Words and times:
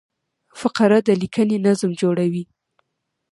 فقره 0.59 0.97
د 1.07 1.09
لیکني 1.21 1.57
نظم 1.67 1.91
جوړوي. 2.01 2.43